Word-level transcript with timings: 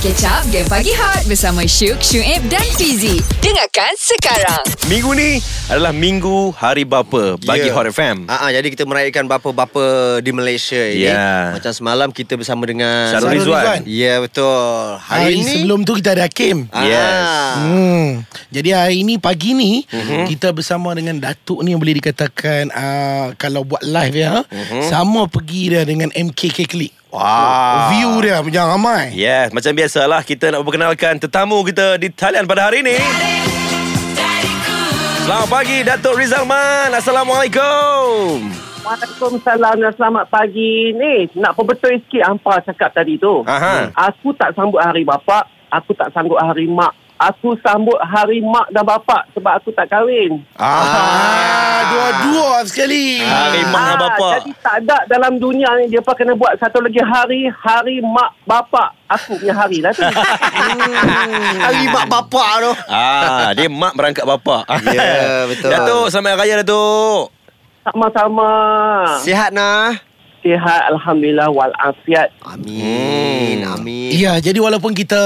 Catch 0.00 0.26
up 0.26 0.42
Game 0.50 0.66
Pagi 0.66 0.90
Hot 0.98 1.22
Bersama 1.30 1.62
Syuk, 1.62 2.02
Syuib 2.02 2.42
dan 2.50 2.64
Fizi 2.74 3.22
Dengarkan 3.38 3.94
sekarang 3.94 4.64
Minggu 4.90 5.14
ni 5.14 5.38
adalah 5.64 5.96
minggu 5.96 6.52
hari 6.60 6.84
bapa 6.84 7.40
bagi 7.40 7.64
Ya. 7.64 7.72
Hot 7.72 7.88
FM. 7.88 8.28
Ah, 8.28 8.44
ah, 8.44 8.50
jadi 8.52 8.68
kita 8.68 8.84
merayakan 8.84 9.24
bapa-bapa 9.24 10.20
di 10.20 10.28
Malaysia 10.36 10.76
ini. 10.76 11.08
Ya. 11.08 11.56
Macam 11.56 11.72
semalam 11.72 12.12
kita 12.12 12.36
bersama 12.36 12.68
dengan 12.68 13.08
Syarul 13.08 13.40
Rizwan. 13.40 13.80
Ya 13.88 14.20
betul. 14.20 15.00
Hari, 15.00 15.24
Hari 15.24 15.32
ini 15.40 15.52
sebelum 15.56 15.88
tu 15.88 15.96
kita 15.96 16.12
ada 16.12 16.28
Hakim. 16.28 16.68
Ah, 16.68 16.84
Yes. 16.84 17.24
Hmm. 17.64 18.08
Jadi 18.52 18.68
hari 18.76 18.98
ni 19.08 19.16
pagi 19.16 19.56
ni 19.56 19.88
uh-huh. 19.88 20.28
kita 20.28 20.52
bersama 20.52 20.92
dengan 20.92 21.16
Datuk 21.16 21.64
ni 21.64 21.72
yang 21.72 21.80
boleh 21.80 21.96
dikatakan 21.96 22.68
uh, 22.68 23.32
kalau 23.40 23.64
buat 23.64 23.80
live 23.80 24.14
ya 24.20 24.44
uh-huh. 24.44 24.84
sama 24.84 25.24
pergi 25.32 25.72
dia 25.72 25.82
dengan 25.88 26.12
MKK 26.12 26.68
Click. 26.68 26.92
Wow. 27.14 27.94
View 27.94 28.26
dia 28.26 28.42
macam 28.42 28.74
ramai. 28.74 29.14
Yes, 29.14 29.54
macam 29.54 29.70
biasalah 29.70 30.26
kita 30.26 30.50
nak 30.50 30.66
perkenalkan 30.66 31.22
tetamu 31.22 31.62
kita 31.62 31.94
di 31.94 32.10
talian 32.10 32.42
pada 32.42 32.66
hari 32.66 32.82
ini. 32.82 32.98
Selamat 35.22 35.46
pagi 35.46 35.86
Datuk 35.86 36.18
Rizalman. 36.18 36.90
Assalamualaikum. 36.90 38.50
Waalaikumsalam 38.82 39.78
dan 39.78 39.94
selamat 39.94 40.26
pagi. 40.26 40.90
Ni, 40.90 41.30
nak 41.38 41.54
perbetul 41.54 42.02
sikit 42.02 42.34
hampa 42.34 42.58
cakap 42.66 42.90
tadi 42.90 43.14
tu. 43.14 43.46
Aha. 43.46 43.94
Aku 44.10 44.34
tak 44.34 44.50
sambut 44.58 44.82
hari 44.82 45.06
bapa, 45.06 45.46
aku 45.70 45.94
tak 45.94 46.10
sambut 46.10 46.42
hari 46.42 46.66
mak. 46.66 47.03
Aku 47.24 47.56
sambut 47.64 47.96
hari 48.04 48.44
mak 48.44 48.68
dan 48.68 48.84
bapa 48.84 49.24
sebab 49.32 49.56
aku 49.56 49.72
tak 49.72 49.88
kahwin. 49.88 50.44
Ah, 50.60 51.88
dua-dua 51.88 52.60
sekali. 52.68 53.24
Hari 53.24 53.64
mak 53.72 53.80
dengan 53.80 53.98
bapa. 54.04 54.28
Jadi 54.44 54.52
tak 54.60 54.74
ada 54.84 54.98
dalam 55.08 55.40
dunia 55.40 55.72
ni 55.80 55.88
dia 55.88 56.04
pun 56.04 56.12
kena 56.12 56.36
buat 56.36 56.52
satu 56.60 56.84
lagi 56.84 57.00
hari, 57.00 57.48
hari 57.48 58.04
mak 58.04 58.36
bapa. 58.44 58.92
Aku 59.08 59.40
punya 59.40 59.56
hari 59.56 59.80
lah 59.80 59.96
tu. 59.96 60.04
Hmm, 60.64 61.60
hari 61.60 61.88
mak 61.88 62.06
bapak 62.12 62.50
tu. 62.60 62.72
Ah, 62.92 63.56
dia 63.56 63.68
mak 63.72 63.96
berangkat 63.96 64.24
bapa. 64.28 64.68
Ya, 64.92 65.48
betul. 65.48 65.70
Datuk, 65.72 66.04
selamat 66.12 66.32
raya 66.44 66.54
Datuk. 66.60 67.32
Sama-sama. 67.84 68.50
Sihat 69.24 69.52
nah. 69.52 70.13
Sihat 70.44 70.92
Alhamdulillah 70.92 71.48
walafiat. 71.48 72.28
Amin. 72.44 73.64
Hmm. 73.64 73.80
Amin. 73.80 74.12
Ya, 74.12 74.36
jadi 74.36 74.60
walaupun 74.60 74.92
kita 74.92 75.16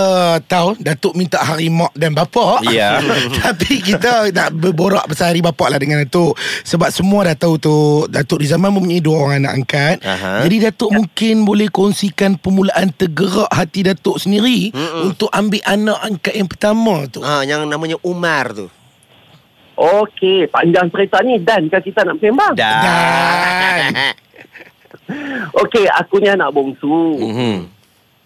tahu 0.47 0.78
Datuk 0.78 1.19
minta 1.19 1.42
hari 1.42 1.66
mak 1.66 1.91
dan 1.92 2.14
bapa, 2.14 2.62
Ya. 2.62 3.02
tapi 3.42 3.83
kita 3.83 4.30
nak 4.30 4.55
berborak 4.55 5.10
pasal 5.10 5.34
hari 5.34 5.42
bapa 5.42 5.66
lah 5.66 5.83
dengan 5.83 6.06
Datuk. 6.06 6.38
Sebab 6.62 6.94
semua 6.94 7.27
dah 7.27 7.34
tahu 7.34 7.58
tu 7.58 7.75
Datuk 8.06 8.38
Rizaman 8.38 8.70
mempunyai 8.70 9.02
dua 9.02 9.16
orang 9.19 9.42
anak 9.42 9.52
angkat. 9.58 9.97
Aha. 10.06 10.47
Jadi 10.47 10.70
Datuk 10.70 10.94
mungkin 10.94 11.42
boleh 11.42 11.66
kongsikan 11.66 12.38
permulaan 12.38 12.94
tergerak 12.94 13.50
hati 13.50 13.82
Datuk 13.82 14.22
sendiri 14.22 14.70
Mm-mm. 14.70 15.10
untuk 15.10 15.34
ambil 15.34 15.66
anak 15.66 15.98
angkat 15.98 16.34
yang 16.38 16.47
pertama 16.47 17.10
tu. 17.10 17.27
Ah, 17.27 17.42
yang 17.42 17.66
namanya 17.66 17.98
Umar 18.06 18.55
tu. 18.55 18.70
Okey, 19.75 20.47
panjang 20.47 20.91
cerita 20.91 21.22
ni 21.22 21.38
dan 21.38 21.66
kan 21.66 21.78
kita 21.78 22.03
nak 22.03 22.19
bersembang. 22.19 22.55
Dan 22.55 23.94
Okey, 25.64 25.86
aku 25.88 26.20
ni 26.20 26.28
anak 26.28 26.52
bongsu. 26.52 27.16
Mhm. 27.18 27.56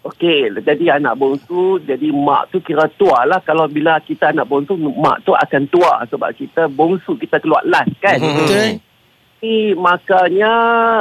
Okey, 0.03 0.51
jadi 0.67 0.99
anak 0.99 1.15
bongsu, 1.15 1.79
jadi 1.87 2.11
mak 2.11 2.51
tu 2.51 2.59
kira 2.59 2.91
tua 2.99 3.23
lah. 3.23 3.39
Kalau 3.39 3.71
bila 3.71 4.03
kita 4.03 4.35
anak 4.35 4.51
bongsu, 4.51 4.75
mak 4.75 5.23
tu 5.23 5.31
akan 5.31 5.63
tua 5.71 6.03
sebab 6.11 6.35
kita 6.35 6.67
bongsu, 6.67 7.15
kita 7.15 7.39
keluar 7.39 7.63
last 7.63 7.95
kan. 8.03 8.19
Mhm. 8.19 8.35
betul. 8.35 8.83
Jadi, 9.43 9.75
makanya 9.75 10.53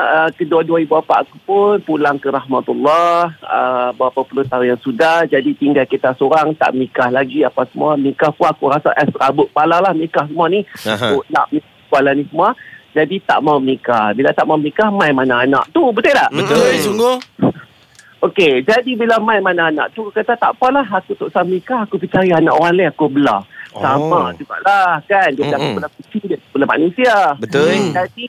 uh, 0.02 0.30
kedua-dua 0.34 0.82
ibu 0.82 0.98
bapa 0.98 1.22
aku 1.22 1.38
pun 1.46 1.78
pulang 1.86 2.18
ke 2.18 2.26
rahmatullah 2.26 3.30
uh, 3.38 3.94
berapa 3.94 4.18
puluh 4.26 4.42
tahun 4.42 4.74
yang 4.74 4.82
sudah. 4.82 5.30
Jadi 5.30 5.54
tinggal 5.54 5.86
kita 5.86 6.10
seorang, 6.18 6.50
tak 6.58 6.74
nikah 6.74 7.06
lagi 7.14 7.46
apa 7.46 7.62
semua. 7.70 7.94
Nikah 7.94 8.34
pun 8.34 8.50
aku 8.50 8.66
rasa 8.66 8.90
es 8.98 9.06
rabut 9.14 9.46
pala 9.54 9.78
lah 9.78 9.94
nikah 9.94 10.26
semua 10.26 10.50
ni. 10.50 10.66
Aha. 10.82 11.14
Oh, 11.14 11.22
nak 11.30 11.54
nikah 11.54 12.14
ni 12.18 12.26
semua. 12.34 12.50
Jadi 12.92 13.16
tak 13.24 13.40
mau 13.40 13.56
nikah. 13.56 14.12
Bila 14.12 14.36
tak 14.36 14.44
mau 14.44 14.60
nikah, 14.60 14.92
main 14.92 15.16
mana 15.16 15.48
anak 15.48 15.64
tu. 15.72 15.88
Betul 15.92 16.12
tak? 16.12 16.30
Betul, 16.32 16.70
sungguh. 16.80 17.16
Okey, 18.22 18.62
jadi 18.62 18.94
bila 18.94 19.18
main 19.18 19.42
mana 19.42 19.66
anak 19.66 19.90
tu 19.98 20.06
kata 20.14 20.38
tak 20.38 20.54
apalah 20.54 20.86
aku 20.86 21.18
tak 21.18 21.26
usah 21.34 21.42
nikah, 21.42 21.82
aku 21.82 21.98
pergi 21.98 22.14
cari 22.14 22.30
anak 22.30 22.54
orang 22.54 22.78
lain 22.78 22.94
aku 22.94 23.10
belah. 23.10 23.42
Oh. 23.74 23.82
Sama 23.82 24.30
juga 24.38 24.62
lah 24.62 25.02
kan. 25.10 25.34
Dia 25.34 25.50
Mm-mm. 25.50 25.58
mm 25.58 25.74
belah 25.74 25.90
kucing, 25.98 26.24
dia 26.30 26.38
belah 26.54 26.68
manusia. 26.70 27.16
Betul. 27.42 27.74
Hmm. 27.74 27.90
Jadi 27.90 28.24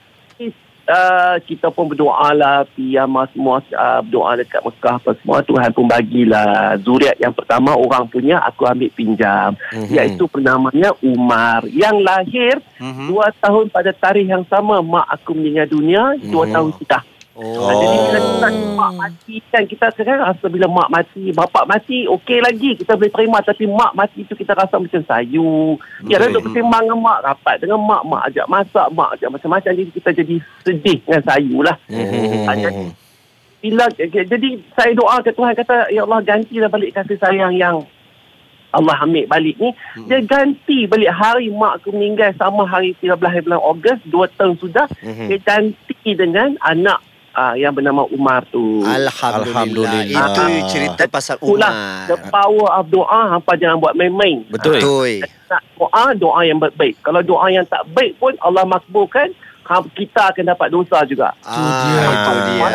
uh, 0.86 1.36
kita 1.42 1.68
pun 1.68 1.88
berdoa 1.88 2.30
lah 2.32 2.64
piyama 2.72 3.28
semua 3.32 3.60
uh, 3.72 4.00
berdoa 4.04 4.36
dekat 4.36 4.60
Mekah 4.60 4.96
apa 4.98 5.10
semua 5.20 5.38
Tuhan 5.40 5.70
pun 5.72 5.86
bagilah 5.86 6.76
zuriat 6.80 7.16
yang 7.18 7.32
pertama 7.32 7.72
orang 7.74 8.04
punya 8.06 8.40
aku 8.40 8.64
ambil 8.64 8.90
pinjam 8.92 9.56
Mhm. 9.72 9.90
iaitu 9.90 10.24
penamanya 10.26 10.90
Umar 11.00 11.64
yang 11.68 12.00
lahir 12.00 12.60
Mhm. 12.80 13.10
dua 13.10 13.32
tahun 13.38 13.68
pada 13.68 13.90
tarikh 13.92 14.28
yang 14.28 14.44
sama 14.46 14.80
mak 14.80 15.08
aku 15.10 15.34
meninggal 15.34 15.68
dunia 15.68 16.16
dua 16.20 16.44
Mhm. 16.48 16.52
tahun 16.52 16.70
sudah 16.80 17.02
Oh. 17.34 17.66
Jadi 17.66 17.86
bila 17.98 18.18
kita 18.22 18.48
mak 18.78 18.92
mati 18.94 19.34
kan 19.50 19.66
kita 19.66 19.90
sekarang 19.98 20.22
rasa 20.22 20.46
bila 20.46 20.70
mak 20.70 20.86
mati, 20.86 21.34
bapak 21.34 21.66
mati 21.66 22.06
okey 22.06 22.38
lagi 22.38 22.78
kita 22.78 22.94
boleh 22.94 23.10
terima 23.10 23.42
tapi 23.42 23.66
mak 23.66 23.90
mati 23.98 24.22
tu 24.22 24.38
kita 24.38 24.54
rasa 24.54 24.78
macam 24.78 25.02
sayu. 25.02 25.74
Ya 26.06 26.22
Betul. 26.22 26.30
duduk 26.30 26.42
bersembang 26.46 26.86
dengan 26.86 27.02
mak, 27.02 27.18
rapat 27.26 27.58
dengan 27.58 27.82
mak, 27.82 28.06
mak 28.06 28.22
ajak 28.30 28.46
masak, 28.46 28.86
mak 28.94 29.18
ajak 29.18 29.34
macam-macam 29.34 29.70
jadi 29.74 29.90
kita 29.90 30.10
jadi 30.14 30.36
sedih 30.62 30.98
dengan 31.02 31.22
sayu 31.26 31.58
lah. 31.58 31.76
Mhm. 31.90 32.46
Ah, 32.46 32.54
jadi, 32.54 32.84
bila 33.58 33.84
jadi 33.98 34.48
saya 34.78 34.92
doa 34.94 35.16
ke 35.18 35.30
Tuhan 35.34 35.58
kata 35.58 35.90
ya 35.90 36.06
Allah 36.06 36.22
gantilah 36.22 36.70
balik 36.70 36.94
kasih 36.94 37.18
sayang 37.18 37.58
yang 37.58 37.82
Allah 38.74 38.98
ambil 39.02 39.26
balik 39.26 39.58
ni 39.58 39.70
dia 40.06 40.18
ganti 40.22 40.86
balik 40.86 41.10
hari 41.10 41.50
mak 41.50 41.82
aku 41.82 41.94
meninggal 41.94 42.30
sama 42.38 42.62
hari 42.62 42.94
13 43.02 43.42
bulan 43.42 43.58
Ogos 43.58 43.98
2 44.06 44.38
tahun 44.38 44.54
sudah 44.62 44.86
Mhm. 45.02 45.26
dia 45.30 45.38
ganti 45.42 46.10
dengan 46.14 46.54
anak 46.62 47.02
uh, 47.34 47.54
yang 47.58 47.74
bernama 47.74 48.06
Umar 48.08 48.46
tu. 48.48 48.80
Alhamdulillah. 48.86 50.06
Alhamdulillah. 50.06 50.64
Itu 50.64 50.70
cerita 50.70 51.02
pasal 51.10 51.36
Itulah 51.42 51.72
the 52.08 52.16
Umar. 52.16 52.30
power 52.30 52.68
of 52.80 52.84
doa 52.88 53.20
hampa 53.36 53.52
jangan 53.58 53.76
buat 53.82 53.94
main-main. 53.98 54.46
Betul. 54.48 54.78
Betul. 54.80 55.12
Nak 55.50 55.62
doa 55.76 56.04
doa 56.14 56.40
yang 56.46 56.58
baik. 56.58 56.94
Kalau 57.02 57.20
doa 57.20 57.46
yang 57.50 57.66
tak 57.66 57.84
baik 57.92 58.16
pun 58.16 58.32
Allah 58.40 58.64
makbulkan 58.64 59.34
kita 59.96 60.30
akan 60.32 60.44
dapat 60.54 60.68
dosa 60.70 61.02
juga. 61.08 61.32
dia. 61.40 61.50
Ah, 61.50 62.12
itu 62.12 62.32
dia. 62.32 62.54
Umar. 62.60 62.72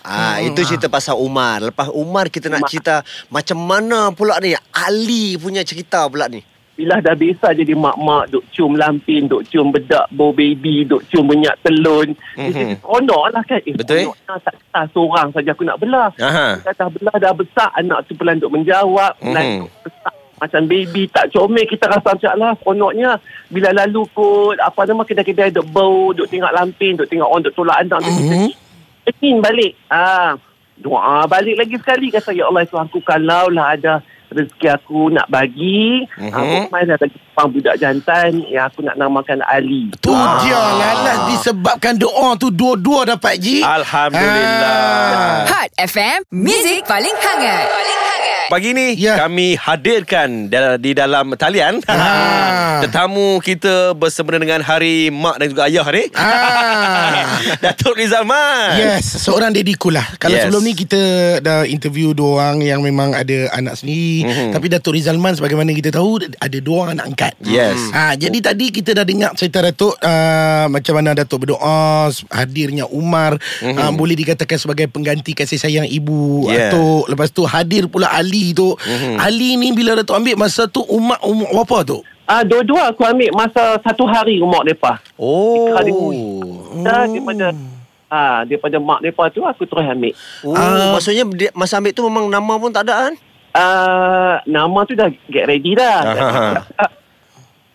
Ah, 0.00 0.36
itu 0.40 0.60
cerita 0.64 0.88
pasal 0.88 1.20
Umar. 1.20 1.60
Lepas 1.70 1.92
Umar 1.92 2.32
kita 2.32 2.48
nak 2.48 2.64
Umar. 2.64 2.70
cerita 2.72 2.94
macam 3.28 3.58
mana 3.60 4.08
pula 4.16 4.40
ni 4.40 4.56
Ali 4.72 5.36
punya 5.36 5.60
cerita 5.60 6.08
pula 6.08 6.26
ni. 6.26 6.40
Bila 6.80 6.96
dah 6.96 7.12
biasa 7.12 7.52
jadi 7.52 7.76
mak-mak 7.76 8.32
duk 8.32 8.40
cium 8.48 8.72
lampin, 8.72 9.28
duk 9.28 9.44
cium 9.52 9.68
bedak 9.68 10.08
bau 10.10 10.32
baby, 10.32 10.88
duk 10.88 11.04
cium 11.12 11.28
minyak 11.28 11.60
telun. 11.60 12.16
Mhm. 12.40 12.48
Mm-hmm. 12.48 12.70
Seronok 12.80 13.24
lah 13.36 13.42
kan. 13.44 13.60
Eh, 13.60 13.76
Betul. 13.76 14.08
seronok 14.08 14.16
tak 14.24 14.54
kata 14.56 14.80
seorang 14.96 15.28
saja 15.36 15.50
aku 15.52 15.64
nak 15.68 15.76
belah. 15.76 16.08
Aha. 16.16 16.56
Kata 16.64 16.88
belah 16.88 17.16
dah 17.20 17.36
besar, 17.36 17.68
anak 17.76 18.08
tu 18.08 18.16
pelan 18.16 18.40
duk 18.40 18.48
menjawab. 18.48 19.12
Pelan 19.20 19.44
Mhm. 19.44 19.60
duk 19.60 19.72
besar. 19.84 20.12
Macam 20.40 20.62
baby 20.64 21.04
tak 21.04 21.28
comel 21.28 21.68
kita 21.68 21.84
rasa 21.84 22.16
macam 22.16 22.32
lah 22.40 22.52
seronoknya 22.56 23.20
bila 23.52 23.76
lalu 23.76 24.08
kot 24.16 24.56
apa 24.56 24.88
nama 24.88 25.04
kedai-kedai 25.04 25.52
duk 25.52 25.68
bau 25.68 26.16
duk 26.16 26.32
tengok 26.32 26.56
lampin 26.56 26.96
duk 26.96 27.12
tengok 27.12 27.28
orang 27.28 27.44
duk 27.44 27.52
tolak 27.52 27.76
anak 27.76 28.00
tu 28.00 28.08
kita 29.04 29.20
ingin 29.20 29.44
balik 29.44 29.76
ah 29.92 30.40
doa 30.80 31.28
balik 31.28 31.60
lagi 31.60 31.76
sekali 31.76 32.08
kata 32.08 32.32
ya 32.32 32.48
Allah 32.48 32.64
Tuhan 32.64 32.88
aku 32.88 33.04
kalau 33.04 33.52
lah 33.52 33.76
ada 33.76 34.00
rezeki 34.30 34.66
aku 34.70 35.10
nak 35.10 35.26
bagi 35.26 36.06
Mhm. 36.16 36.22
mm-hmm. 36.24 36.62
aku 36.62 36.70
main 36.70 36.86
ada 36.88 37.06
pang 37.32 37.48
budak 37.48 37.74
jantan 37.76 38.30
yang 38.46 38.64
aku 38.64 38.80
nak 38.80 38.94
namakan 38.94 39.42
Ali 39.44 39.90
Tu 39.98 40.14
dia 40.40 40.58
lalas 40.72 41.18
disebabkan 41.28 41.94
doa 41.94 42.34
tu 42.34 42.48
dua-dua 42.48 43.06
dapat 43.08 43.36
Ji. 43.36 43.60
Alhamdulillah. 43.60 45.46
Hot 45.46 45.70
FM 45.76 46.18
Music 46.30 46.84
paling 46.84 47.12
hangat 47.12 47.66
Paling 47.66 47.98
hangat 47.98 48.09
Pagi 48.50 48.74
ni 48.74 48.98
Ya. 48.98 49.14
kami 49.14 49.54
hadirkan 49.54 50.50
di 50.82 50.90
dalam 50.90 51.38
talian 51.38 51.78
Ah. 51.86 52.80
tetamu 52.82 53.38
kita 53.38 53.94
bersama 53.94 54.34
dengan 54.34 54.58
hari 54.58 55.06
mak 55.06 55.38
dan 55.38 55.46
juga 55.46 55.70
ayah 55.70 55.86
ni. 55.86 56.10
Ah. 56.18 57.30
Datuk 57.62 57.94
Rizal 57.94 58.26
Man. 58.26 58.74
Yes, 58.74 59.22
seorang 59.22 59.54
dediku 59.54 59.94
lah. 59.94 60.02
Kalau 60.18 60.34
Yes. 60.34 60.50
sebelum 60.50 60.66
ni 60.66 60.74
kita 60.74 60.98
dah 61.38 61.62
interview 61.62 62.10
dua 62.10 62.42
orang 62.42 62.58
yang 62.58 62.82
memang 62.82 63.14
ada 63.14 63.54
anak 63.54 63.78
sendiri, 63.78 64.26
Mhm. 64.26 64.26
mm-hmm. 64.26 64.50
tapi 64.50 64.66
Datuk 64.66 64.98
Rizalman 64.98 65.38
sebagaimana 65.38 65.70
kita 65.70 65.94
tahu 65.94 66.18
ada 66.18 66.58
dua 66.58 66.76
orang 66.82 66.98
anak 66.98 67.06
angkat. 67.06 67.34
Yes. 67.46 67.78
Ha, 67.92 68.18
jadi 68.18 68.38
tadi 68.42 68.74
kita 68.74 68.90
dah 68.92 69.06
dengar 69.06 69.30
cerita 69.38 69.62
Datuk 69.62 69.94
uh, 69.94 70.66
macam 70.66 70.98
mana 70.98 71.14
Datuk 71.14 71.46
berdoa 71.46 72.10
hadirnya 72.28 72.90
Umar 72.90 73.38
mm-hmm. 73.38 73.78
uh, 73.78 73.92
boleh 73.94 74.18
dikatakan 74.18 74.58
sebagai 74.58 74.90
pengganti 74.90 75.38
kasih 75.38 75.54
sayang 75.54 75.86
ibu 75.86 76.50
Yeah. 76.50 76.74
Datuk. 76.74 77.06
Lepas 77.06 77.30
tu 77.30 77.46
hadir 77.46 77.86
pula 77.86 78.10
Ali 78.10 78.39
tu. 78.50 78.72
Mm-hmm. 78.74 79.16
Ali 79.16 79.54
ni 79.54 79.70
bila 79.70 79.92
Datuk 79.94 80.16
ambil 80.16 80.34
masa 80.34 80.64
tu 80.64 80.80
umur 80.82 81.20
umur 81.22 81.48
berapa 81.54 81.78
tu? 81.86 81.98
ah 82.24 82.40
dua-dua 82.40 82.94
aku 82.94 83.02
ambil 83.02 83.26
masa 83.32 83.74
satu 83.80 84.06
hari 84.06 84.38
umur 84.38 84.62
depa 84.62 85.02
Oh. 85.18 85.74
Hari 85.74 85.90
dah 86.80 87.02
daripada 87.04 87.46
ah 88.06 88.40
daripada 88.42 88.76
mak 88.78 89.00
depa 89.00 89.26
tu 89.28 89.42
aku 89.42 89.64
terus 89.64 89.82
ambil 89.84 90.14
Oh, 90.40 90.54
Ah. 90.54 90.94
maksudnya 90.94 91.26
dia, 91.28 91.50
masa 91.52 91.76
ambil 91.76 91.90
tu 91.90 92.02
memang 92.02 92.26
nama 92.26 92.54
pun 92.54 92.70
tak 92.70 92.86
ada 92.86 92.94
kan? 93.04 93.14
uh, 93.50 94.34
nama 94.46 94.78
tu 94.84 94.94
dah 94.94 95.10
get 95.26 95.44
ready 95.44 95.74
dah. 95.74 95.98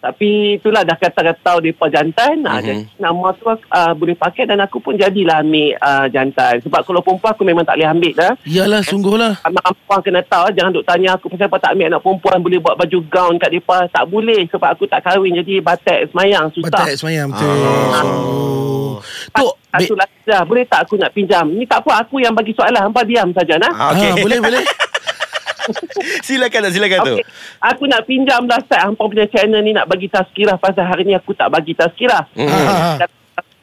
Tapi 0.05 0.29
itulah 0.55 0.85
dah 0.85 0.93
kata-kata 0.93 1.57
mereka 1.57 1.89
jantan. 1.89 2.35
Mhm. 2.39 2.45
Mm-hmm. 2.45 2.61
Jadi 2.61 3.01
nama 3.01 3.27
tu 3.33 3.45
uh, 3.49 3.57
boleh 3.91 4.13
pakai 4.13 4.45
dan 4.45 4.61
aku 4.61 4.77
pun 4.77 4.93
jadilah 4.93 5.41
ambil 5.41 5.73
uh, 5.75 6.05
jantan. 6.07 6.61
Sebab 6.61 6.81
kalau 6.81 7.01
perempuan 7.01 7.33
aku 7.33 7.41
memang 7.41 7.65
tak 7.65 7.75
boleh 7.75 7.89
ambil 7.89 8.13
dah. 8.13 8.31
Yalah 8.45 8.81
sungguh 8.81 9.15
lah 9.15 9.33
Anak 9.41 9.63
perempuan 9.63 9.99
kena 10.01 10.21
tahu 10.21 10.45
Jangan 10.51 10.71
duk 10.71 10.85
tanya 10.85 11.09
aku 11.13 11.25
Pasal 11.27 11.47
apa 11.47 11.57
tak 11.57 11.71
ambil 11.73 11.87
anak 11.87 12.01
perempuan 12.01 12.37
Boleh 12.37 12.59
buat 12.59 12.75
baju 12.75 12.97
gaun 13.07 13.35
kat 13.35 13.49
mereka 13.49 13.77
Tak 13.89 14.05
boleh 14.05 14.41
Sebab 14.51 14.69
aku 14.69 14.83
tak 14.85 15.01
kahwin 15.01 15.39
Jadi 15.39 15.53
batik 15.59 16.11
semayang 16.11 16.45
Susah 16.51 16.69
Batak 16.69 16.95
semayang 16.95 17.27
betul 17.31 17.47
Ah. 17.95 18.03
Tok 19.33 19.53
Ah, 19.75 19.83
Satu 19.83 19.95
lagi 19.97 20.15
dah 20.23 20.41
Boleh 20.47 20.63
tak 20.63 20.87
aku 20.87 20.95
nak 20.95 21.11
pinjam 21.11 21.43
Ni 21.47 21.67
tak 21.67 21.83
apa 21.83 22.07
Aku 22.07 22.23
yang 22.23 22.31
bagi 22.31 22.55
soalan 22.55 22.79
Hampa 22.79 23.03
diam 23.03 23.27
saja 23.35 23.59
nah 23.59 23.71
Ah, 23.75 23.87
okay. 23.91 24.15
Boleh 24.19 24.39
boleh 24.39 24.63
silakan 26.27 26.69
silakan 26.69 26.99
tu. 27.03 27.15
Okey. 27.17 27.25
Aku 27.63 27.83
nak 27.85 28.03
pinjam 28.03 28.43
lah 28.43 28.61
Set 28.61 28.77
Hampa 28.77 29.01
punya 29.01 29.25
channel 29.25 29.59
ni 29.59 29.71
Nak 29.71 29.85
bagi 29.85 30.05
tazkirah 30.05 30.55
Pasal 30.55 30.83
hari 30.83 31.03
ni 31.03 31.11
aku 31.11 31.31
tak 31.31 31.47
bagi 31.47 31.71
tazkirah 31.71 32.27
Hmm. 32.31 32.47
Ah. 32.47 33.01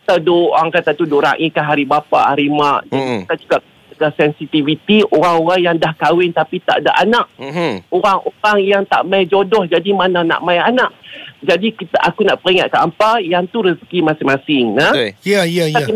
Kata 0.03 0.19
duk 0.19 0.51
Orang 0.51 0.69
kata 0.69 0.93
tu 0.93 1.05
Duk 1.05 1.21
raikan 1.21 1.63
hari 1.63 1.85
bapa 1.85 2.29
Hari 2.29 2.49
mak 2.49 2.89
Mm-mm. 2.89 3.23
kita 3.25 3.35
juga 3.39 3.57
Kita 3.89 4.09
sensitivity 4.13 5.07
Orang-orang 5.07 5.61
yang 5.63 5.77
dah 5.77 5.93
kahwin 5.93 6.31
Tapi 6.31 6.59
tak 6.59 6.83
ada 6.83 6.91
anak 6.99 7.31
Mhm. 7.39 7.87
orang-orang 7.89 8.59
yang 8.61 8.83
tak 8.85 9.05
main 9.05 9.25
jodoh 9.25 9.63
jadi 9.63 9.91
mana 9.91 10.23
nak 10.23 10.41
main 10.41 10.59
anak. 10.61 10.91
Jadi 11.39 11.71
kita 11.73 11.99
aku 12.01 12.23
nak 12.23 12.39
peringat 12.39 12.71
kat 12.71 12.81
hampa 12.81 13.19
yang 13.19 13.47
tu 13.47 13.61
rezeki 13.61 13.99
masing-masing. 14.01 14.79
Ha? 14.79 14.91
Betul. 14.91 15.09
Ya 15.23 15.43
ya 15.43 15.65
ya 15.69 15.87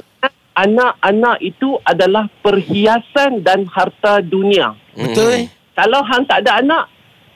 Anak-anak 0.55 1.39
itu 1.39 1.77
adalah 1.83 2.27
perhiasan 2.41 3.43
dan 3.43 3.67
harta 3.67 4.19
dunia. 4.19 4.73
Betul 4.93 5.47
Kalau 5.77 6.01
hang 6.09 6.25
tak 6.25 6.41
ada 6.43 6.65
anak, 6.65 6.85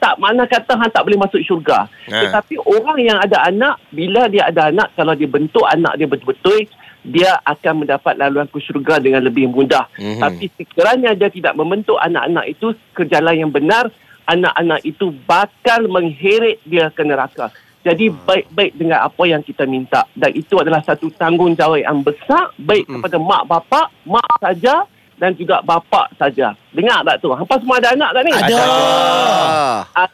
tak 0.00 0.16
mana 0.16 0.48
kata 0.48 0.72
hang 0.80 0.88
tak 0.88 1.04
boleh 1.04 1.20
masuk 1.20 1.44
syurga. 1.44 1.84
Ha. 2.08 2.24
Tetapi 2.24 2.56
orang 2.64 2.98
yang 3.04 3.18
ada 3.20 3.44
anak, 3.44 3.76
bila 3.92 4.26
dia 4.32 4.48
ada 4.48 4.72
anak, 4.72 4.96
kalau 4.96 5.12
dia 5.12 5.28
bentuk 5.28 5.68
anak 5.68 6.00
dia 6.00 6.08
betul-betul, 6.08 6.64
dia 7.04 7.36
akan 7.44 7.84
mendapat 7.84 8.16
laluan 8.16 8.48
ke 8.48 8.56
syurga 8.64 8.96
dengan 8.96 9.24
lebih 9.24 9.52
mudah. 9.52 9.88
Mhm. 10.00 10.20
Tapi 10.20 10.44
sekiranya 10.56 11.12
dia 11.12 11.28
tidak 11.28 11.52
membentuk 11.52 12.00
anak-anak 12.00 12.48
itu 12.48 12.72
ke 12.96 13.04
jalan 13.08 13.36
yang 13.36 13.52
benar, 13.52 13.92
anak-anak 14.24 14.80
itu 14.88 15.12
bakal 15.28 15.84
mengheret 15.88 16.64
dia 16.64 16.88
ke 16.88 17.04
neraka. 17.04 17.52
Jadi 17.80 18.12
baik-baik 18.12 18.76
dengan 18.76 19.00
apa 19.08 19.24
yang 19.24 19.40
kita 19.40 19.64
minta. 19.64 20.04
Dan 20.12 20.36
itu 20.36 20.60
adalah 20.60 20.84
satu 20.84 21.08
tanggungjawab 21.16 21.80
yang 21.80 22.04
besar 22.04 22.52
baik 22.60 22.84
kepada 22.84 23.16
mak 23.16 23.48
bapak, 23.48 23.88
mak 24.04 24.32
saja 24.36 24.84
dan 25.20 25.36
juga 25.36 25.60
bapak 25.60 26.16
saja. 26.16 26.56
Dengar 26.72 27.04
tak 27.04 27.20
tu? 27.20 27.28
Hampa 27.28 27.60
semua 27.60 27.76
ada 27.76 27.92
anak 27.92 28.10
tak 28.16 28.22
ni? 28.24 28.32
Ada 28.32 28.56
Ah. 28.56 30.08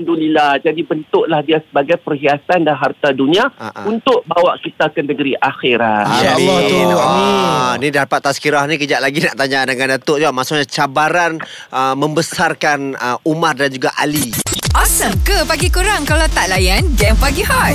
Alhamdulillah. 0.00 0.60
Jadi 0.60 0.80
bentuklah 0.84 1.40
dia 1.44 1.60
sebagai 1.64 1.96
perhiasan 2.00 2.68
dan 2.68 2.76
harta 2.76 3.12
dunia 3.16 3.48
ah. 3.56 3.88
untuk 3.88 4.20
bawa 4.28 4.60
kita 4.60 4.92
ke 4.92 5.00
negeri 5.00 5.36
akhirat. 5.36 6.04
Ya 6.20 6.36
Allah 6.36 6.58
tu, 6.68 6.76
amin. 6.76 6.96
Ah, 6.96 7.72
ni 7.80 7.88
dapat 7.88 8.20
tazkirah 8.20 8.68
ni 8.68 8.76
kejap 8.76 9.00
lagi 9.00 9.24
nak 9.24 9.36
tanya 9.36 9.64
dengan 9.64 9.96
Datuk 9.96 10.20
je. 10.20 10.28
Maksudnya 10.28 10.68
cabaran 10.68 11.40
uh, 11.72 11.96
membesarkan 11.96 12.96
uh, 12.96 13.18
Umar 13.24 13.56
dan 13.56 13.72
juga 13.72 13.92
Ali. 13.96 14.32
Awesome 14.70 15.18
ke 15.26 15.42
pagi 15.44 15.66
kurang 15.66 16.06
kalau 16.06 16.24
tak 16.30 16.46
layan 16.46 16.86
game 16.94 17.18
pagi 17.18 17.42
hot? 17.42 17.74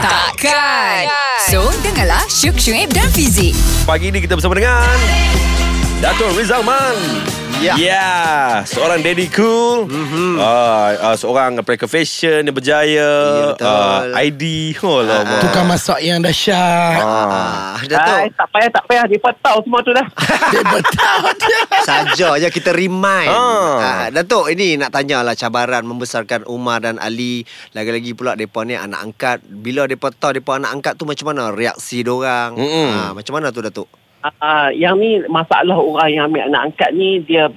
Takkan. 0.00 1.10
So, 1.50 1.66
dengarlah 1.82 2.22
Syuk 2.30 2.56
Syuib 2.56 2.94
dan 2.94 3.10
Fizik. 3.10 3.58
Pagi 3.84 4.14
ni 4.14 4.22
kita 4.22 4.38
bersama 4.38 4.54
dengan 4.54 5.49
Dato' 6.00 6.32
Rizal 6.32 6.64
Man. 6.64 6.96
Ya. 7.60 7.76
Ya, 7.76 8.08
seorang 8.64 9.04
daddy 9.04 9.28
cool. 9.28 9.84
Mm-hmm. 9.84 10.40
Uh, 10.40 10.88
uh, 10.96 11.12
seorang 11.12 11.60
pelakon 11.60 11.92
fashion 11.92 12.48
yang 12.48 12.56
berjaya. 12.56 13.12
Ya, 13.12 13.44
betul. 13.52 13.68
Uh, 13.68 14.00
ID. 14.16 14.42
Oh, 14.80 15.04
lah. 15.04 15.20
Ah, 15.20 15.44
Tukang 15.44 15.68
masak 15.68 16.00
yang 16.00 16.24
dahsyat 16.24 17.04
Ah, 17.04 17.76
Ay, 17.76 17.84
Datuk. 17.84 18.32
tak 18.32 18.48
payah, 18.48 18.70
tak 18.72 18.84
payah. 18.88 19.04
Dia 19.04 19.20
tahu 19.44 19.58
semua 19.60 19.80
tu 19.84 19.92
dah. 19.92 20.06
Dia 20.56 20.62
betul 20.64 21.20
Saja 21.92 22.28
je 22.40 22.48
kita 22.48 22.72
remind. 22.72 23.28
Ah. 23.28 23.76
Ah. 23.76 24.04
Datuk, 24.08 24.48
ini 24.48 24.80
nak 24.80 24.96
tanyalah 24.96 25.36
cabaran 25.36 25.84
membesarkan 25.84 26.48
Umar 26.48 26.80
dan 26.80 26.96
Ali. 26.96 27.44
Lagi-lagi 27.76 28.16
pula 28.16 28.40
depa 28.40 28.64
ni 28.64 28.72
anak 28.72 29.04
angkat. 29.04 29.44
Bila 29.44 29.84
depa 29.84 30.08
tahu 30.08 30.40
depa 30.40 30.56
anak 30.56 30.80
angkat 30.80 30.96
tu 30.96 31.04
macam 31.04 31.28
mana 31.28 31.52
reaksi 31.52 32.00
diorang? 32.00 32.56
Mm-mm. 32.56 32.88
Ah, 32.88 33.12
macam 33.12 33.36
mana 33.36 33.52
tu 33.52 33.60
Datuk? 33.60 34.00
Uh, 34.20 34.68
yang 34.70 35.00
ni 35.00 35.16
masalah 35.26 35.80
orang 35.80 36.10
yang 36.10 36.24
ambil 36.28 36.44
anak 36.44 36.60
angkat 36.68 36.92
ni 36.92 37.24
dia 37.24 37.48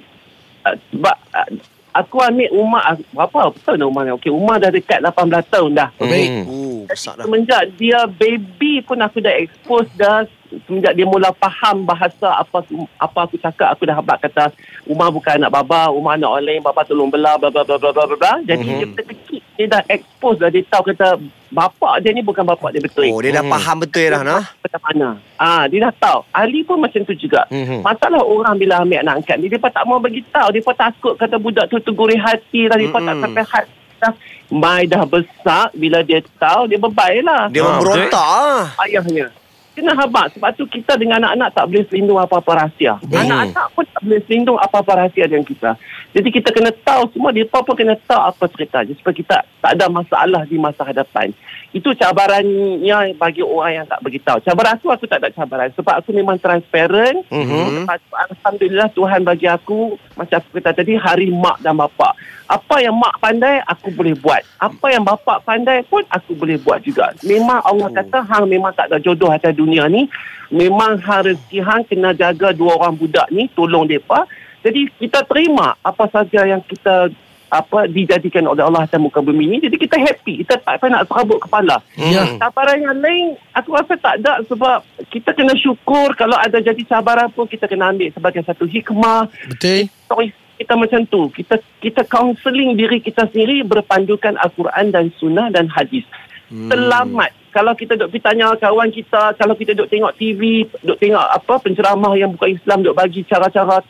uh, 0.63 0.75
sebab 0.89 1.11
uh, 1.35 1.49
aku 1.93 2.15
ambil 2.17 2.47
Umar 2.51 2.83
uh, 2.87 2.95
berapa 3.11 3.51
betul 3.51 3.75
dah 3.75 3.83
Umar 3.83 4.07
ni 4.07 4.15
okey 4.15 4.31
Umar 4.31 4.57
dah 4.57 4.71
dekat 4.71 5.03
18 5.03 5.11
tahun 5.51 5.71
dah 5.73 5.91
Baik 5.99 6.29
Hmm. 6.31 6.47
Oh, 6.47 6.87
besar 6.87 7.13
dah. 7.13 7.27
semenjak 7.27 7.67
dia 7.75 8.07
baby 8.07 8.79
pun 8.79 8.95
aku 8.97 9.19
dah 9.19 9.35
expose 9.35 9.91
dah 9.93 10.23
semenjak 10.63 10.95
dia 10.95 11.03
mula 11.03 11.35
faham 11.35 11.83
bahasa 11.83 12.31
apa 12.33 12.63
apa 12.95 13.19
aku 13.21 13.35
cakap 13.37 13.67
aku 13.69 13.83
dah 13.83 13.99
habaq 13.99 14.23
kata 14.23 14.55
Umar 14.85 15.11
bukan 15.11 15.35
anak 15.35 15.51
baba 15.53 15.91
Umar 15.91 16.15
anak 16.15 16.31
orang 16.31 16.47
lain 16.47 16.61
baba 16.61 16.87
tolong 16.87 17.11
belah 17.11 17.35
bla 17.35 17.51
bla 17.51 17.67
bla 17.67 17.75
bla 17.75 17.91
bla 18.07 18.33
jadi 18.41 18.55
Mhm. 18.57 18.95
dia 18.95 19.03
kecil 19.03 19.42
dia 19.53 19.69
dah 19.69 19.81
expose 19.85 20.37
dah 20.37 20.49
dia 20.49 20.65
tahu 20.65 20.89
kata 20.89 21.21
bapak 21.47 22.01
dia 22.01 22.09
ni 22.09 22.19
bukan 22.19 22.41
bapak 22.41 22.73
dia 22.73 22.81
betul 22.81 23.05
Oh, 23.05 23.21
dia 23.21 23.29
dah 23.31 23.45
Hmm. 23.45 23.53
faham 23.53 23.77
betul 23.79 24.07
dah, 24.07 24.21
nah? 24.21 24.43
macam 24.57 24.81
mana. 24.81 25.07
Ah, 25.35 25.63
dia 25.65 25.79
dah 25.79 25.93
tahu. 25.93 26.19
Ali 26.31 26.61
pun 26.61 26.77
macam 26.77 27.01
tu 27.03 27.13
juga. 27.13 27.45
Mhm. 27.47 27.81
Masalah 27.81 28.19
orang 28.19 28.55
bila 28.55 28.81
ambil 28.81 28.99
anak 28.99 29.21
angkat 29.21 29.35
ni, 29.37 29.45
dia 29.47 29.61
tak 29.61 29.85
mau 29.85 29.97
bagi 29.97 30.25
tahu. 30.27 30.47
Dia 30.49 30.61
takut 30.65 31.13
kata 31.13 31.35
budak 31.37 31.69
tu 31.69 31.77
teguri 31.77 32.17
hati 32.17 32.65
lah. 32.65 32.75
Dia 32.75 32.89
tak 32.89 33.01
Mm-mm. 33.03 33.21
sampai 33.21 33.43
hati 33.45 33.73
dah. 33.99 34.13
Mai 34.49 34.83
dah 34.85 35.03
besar, 35.03 35.69
bila 35.73 36.01
dia 36.01 36.21
tahu, 36.35 36.65
dia 36.65 36.77
bebai 36.77 37.21
lah. 37.21 37.49
Dia 37.49 37.61
Ah, 37.61 37.67
memberontak 37.69 38.25
ah. 38.25 38.63
Ayahnya. 38.79 39.29
Kena 39.73 39.97
habaq. 39.97 40.37
Sebab 40.37 40.49
tu 40.53 40.69
kita 40.69 40.93
dengan 41.01 41.17
anak-anak 41.25 41.49
tak 41.57 41.65
boleh 41.65 41.83
selindung 41.89 42.21
apa-apa 42.21 42.51
rahsia. 42.65 43.01
Anak-anak 43.01 43.65
pun 43.73 43.83
tak 43.89 44.01
boleh 44.05 44.21
selindung 44.29 44.57
apa-apa 44.61 44.91
rahsia 45.05 45.25
dengan 45.25 45.45
kita. 45.45 45.73
Jadi 46.13 46.29
kita 46.29 46.53
kena 46.53 46.69
tahu 46.85 47.09
semua. 47.09 47.33
Mereka 47.33 47.65
pun 47.65 47.73
kena 47.73 47.97
tahu 48.05 48.21
apa 48.21 48.45
cerita. 48.53 48.85
Jadi 48.85 48.97
supaya 49.01 49.15
kita 49.17 49.37
tak 49.61 49.71
ada 49.73 49.89
masalah 49.89 50.45
di 50.45 50.61
masa 50.61 50.85
hadapan. 50.85 51.33
Itu 51.73 51.89
cabarannya 51.97 53.17
bagi 53.17 53.41
orang 53.41 53.81
yang 53.81 53.85
tak 53.89 53.97
beritahu. 54.05 54.37
Cabaran 54.45 54.77
aku, 54.77 54.93
aku 54.93 55.05
tak 55.09 55.25
ada 55.25 55.33
cabaran. 55.33 55.73
Sebab 55.73 56.05
aku 56.05 56.13
memang 56.13 56.37
transparent. 56.37 57.25
Tu, 57.25 58.13
Alhamdulillah 58.13 58.93
Tuhan 58.93 59.25
bagi 59.25 59.49
aku, 59.49 59.97
macam 60.13 60.37
aku 60.37 60.61
kata 60.61 60.85
tadi, 60.85 60.93
hari 60.93 61.33
mak 61.33 61.65
dan 61.65 61.73
bapak. 61.73 62.13
Apa 62.53 62.85
yang 62.85 62.93
mak 62.93 63.17
pandai, 63.17 63.65
aku 63.65 63.89
boleh 63.89 64.13
buat. 64.13 64.45
Apa 64.61 64.93
yang 64.93 65.01
bapak 65.01 65.41
pandai 65.41 65.81
pun, 65.89 66.05
aku 66.05 66.37
boleh 66.37 66.61
buat 66.61 66.85
juga. 66.85 67.09
Memang 67.25 67.65
Allah 67.65 67.89
kata, 67.89 68.21
hang 68.21 68.45
memang 68.45 68.69
tak 68.77 68.93
ada 68.93 69.01
jodoh 69.01 69.33
atas 69.33 69.57
dunia 69.57 69.89
ni. 69.89 70.05
Memang 70.53 71.01
hang 71.01 71.33
rezeki 71.33 71.59
hang 71.65 71.81
kena 71.89 72.13
jaga 72.13 72.53
dua 72.53 72.77
orang 72.77 72.93
budak 72.93 73.25
ni, 73.33 73.49
tolong 73.57 73.89
mereka. 73.89 74.29
Jadi 74.61 74.85
kita 75.01 75.25
terima 75.25 75.73
apa 75.81 76.05
saja 76.13 76.45
yang 76.45 76.61
kita 76.61 77.09
apa 77.53 77.85
dijadikan 77.85 78.45
oleh 78.49 78.61
Allah 78.65 78.85
atas 78.85 79.01
muka 79.01 79.17
bumi 79.17 79.49
ni. 79.49 79.57
Jadi 79.57 79.73
kita 79.73 79.97
happy. 79.97 80.45
Kita 80.45 80.61
tak 80.61 80.77
payah 80.77 81.01
nak 81.01 81.09
serabut 81.09 81.41
kepala. 81.41 81.81
Ya 81.97 82.37
Cabaran 82.37 82.81
yang 82.81 82.97
lain 83.01 83.37
Aku 83.53 83.77
rasa 83.77 83.93
tak 83.93 84.17
ada 84.21 84.41
Sebab 84.49 84.81
Kita 85.13 85.29
kena 85.37 85.53
syukur 85.53 86.17
Kalau 86.17 86.33
ada 86.33 86.57
jadi 86.57 86.81
cabaran 86.89 87.29
pun 87.29 87.45
Kita 87.45 87.69
kena 87.69 87.93
ambil 87.93 88.09
sebagai 88.09 88.41
satu 88.41 88.65
hikmah 88.65 89.29
Betul 89.53 89.87
Story 90.09 90.42
kita 90.57 90.73
macam 90.77 91.01
tu 91.09 91.27
Kita 91.33 91.57
kita 91.81 92.05
counselling 92.05 92.77
diri 92.77 93.01
kita 93.01 93.25
sendiri 93.29 93.65
Berpandukan 93.65 94.37
Al-Quran 94.37 94.93
dan 94.93 95.09
Sunnah 95.17 95.49
dan 95.49 95.65
Hadis 95.69 96.05
hmm. 96.53 96.69
Selamat 96.69 97.33
kalau 97.53 97.77
kita 97.77 97.93
duk 97.93 98.09
pergi 98.09 98.25
tanya 98.25 98.57
kawan 98.57 98.89
kita, 98.89 99.37
kalau 99.37 99.53
kita 99.53 99.77
duk 99.77 99.85
tengok 99.85 100.17
TV, 100.17 100.65
duk 100.81 100.97
tengok 100.97 101.21
apa 101.21 101.61
penceramah 101.61 102.17
yang 102.17 102.33
bukan 102.33 102.57
Islam 102.57 102.81
duk 102.81 102.97
bagi 102.97 103.21
cara-cara 103.29 103.85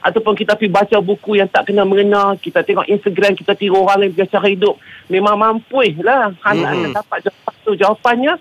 ataupun 0.00 0.38
kita 0.38 0.56
pergi 0.56 0.72
baca 0.72 0.96
buku 1.02 1.42
yang 1.42 1.50
tak 1.50 1.68
kena 1.68 1.84
mengena, 1.84 2.38
kita 2.38 2.62
tengok 2.64 2.88
Instagram, 2.88 3.34
kita 3.34 3.58
tiru 3.58 3.82
orang 3.84 4.06
lain 4.06 4.14
punya 4.14 4.30
cara 4.30 4.46
hidup, 4.48 4.78
memang 5.10 5.36
mampu 5.36 5.82
lah. 6.00 6.32
Hmm. 6.40 6.94
dapat 6.94 7.18
jawapan 7.26 7.54
tu. 7.66 7.72
Jawapannya 7.74 8.32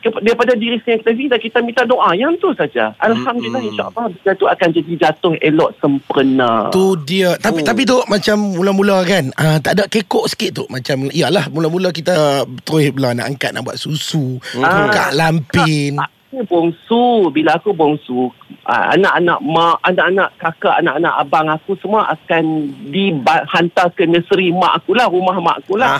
daripada 0.00 0.52
diri 0.52 0.78
sendiri 0.78 1.26
dan 1.26 1.38
kita 1.38 1.58
minta 1.58 1.82
doa 1.82 2.12
yang 2.12 2.32
tu 2.36 2.50
saja. 2.52 2.94
Alhamdulillah 2.98 3.58
Hmm. 3.58 3.70
insya-Allah 3.70 4.04
benda 4.08 4.32
tu 4.32 4.46
akan 4.46 4.68
jadi 4.70 4.92
jatuh 4.96 5.34
elok 5.38 5.70
sempurna. 5.78 6.70
Tu 6.70 6.84
dia 7.04 7.34
Tapi 7.34 7.60
Oh. 7.60 7.66
tapi 7.66 7.82
tu 7.82 7.98
Macam 8.04 8.36
mula-mula 8.54 9.02
kan 9.02 9.34
ah, 9.34 9.58
Tak 9.58 9.72
ada 9.72 9.84
kekok 9.84 10.26
sikit 10.26 10.50
tu 10.52 10.64
Macam 10.68 11.10
Yalah 11.10 11.48
mula-mula 11.48 11.90
kita 11.90 12.42
Terus 12.62 12.90
pula 12.90 13.10
nak 13.10 13.28
angkat 13.28 13.50
Nak 13.50 13.64
buat 13.64 13.74
susu 13.74 14.38
Ah. 14.58 14.86
Buka 14.86 15.04
lampin 15.12 15.98
Aku 15.98 16.44
bongsu 16.44 17.04
Bila 17.28 17.56
aku 17.56 17.72
bongsu 17.72 18.30
ah, 18.62 18.92
Anak-anak 18.92 19.38
mak 19.40 19.76
Anak-anak 19.82 20.28
kakak 20.36 20.76
Anak-anak 20.78 21.14
abang 21.16 21.48
aku 21.48 21.74
Semua 21.76 22.06
akan 22.08 22.44
Dihantar 22.88 23.90
ke 23.92 24.04
nursery 24.04 24.50
mak 24.50 24.78
aku 24.78 24.94
lah 24.94 25.08
Rumah 25.08 25.36
mak 25.40 25.56
aku 25.60 25.74
lah 25.74 25.98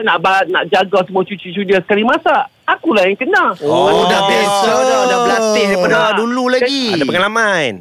nak, 0.00 0.18
nak 0.48 0.64
jaga 0.72 1.04
semua 1.04 1.20
cucu-cucu 1.20 1.68
dia 1.68 1.84
sekali 1.84 2.00
masak 2.00 2.48
Akulah 2.64 3.04
yang 3.04 3.18
kena 3.18 3.52
Oh, 3.60 3.90
Oh. 3.90 4.06
dah 4.08 4.22
biasa 4.24 4.70
dah. 4.70 5.00
Dah 5.04 5.18
berlatih 5.26 5.64
daripada 5.68 5.96
Ah. 5.98 6.10
dulu 6.16 6.48
lagi. 6.48 6.94
Ada 6.94 7.04
pengalaman. 7.04 7.72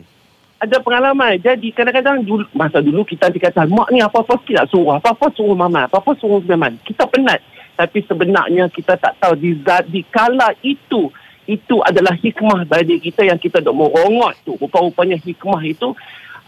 ada 0.62 0.77
pengalaman. 0.77 1.41
Jadi 1.41 1.74
kadang-kadang 1.74 2.22
dulu, 2.22 2.46
masa 2.53 2.86
dulu 2.86 3.01
kita 3.01 3.34
dikata 3.34 3.65
mak 3.65 3.89
ni 3.89 3.98
apa-apa 3.98 4.38
sikit 4.41 4.62
nak 4.62 4.68
suruh. 4.70 4.94
Apa-apa 4.94 5.34
suruh 5.34 5.58
mama. 5.58 5.89
Apa-apa 5.89 6.13
suruh 6.22 6.38
memang. 6.46 6.77
Kita 6.86 7.10
penat. 7.10 7.41
Tapi 7.74 8.06
sebenarnya 8.06 8.70
kita 8.70 8.94
tak 8.94 9.18
tahu 9.18 9.34
di, 9.41 9.58
di 9.89 10.01
kala 10.13 10.53
itu 10.62 11.10
itu 11.50 11.75
adalah 11.82 12.13
hikmah 12.13 12.70
bagi 12.70 13.01
kita 13.01 13.25
yang 13.25 13.41
kita 13.41 13.58
dok 13.58 13.74
merongot 13.74 14.38
tu. 14.46 14.53
Rupa-rupanya 14.62 15.18
hikmah 15.18 15.65
itu 15.65 15.98